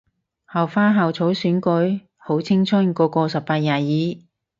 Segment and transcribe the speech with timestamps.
[0.51, 2.01] 校花校草選舉？
[2.17, 4.23] 好青春個個十八廿二